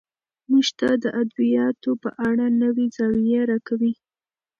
موږ 0.49 0.67
ته 0.79 0.89
د 1.03 1.05
ادبياتو 1.21 1.91
په 2.03 2.09
اړه 2.29 2.45
نوې 2.61 2.85
زاويه 2.95 3.41
راکوي 3.51 3.93